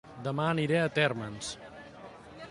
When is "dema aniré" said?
0.27-0.79